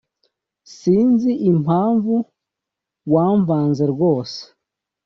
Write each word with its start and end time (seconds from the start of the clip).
Sinzi 0.77 1.31
impamvu 1.51 2.13
wamvanze 3.13 3.83
rwose 3.93 4.39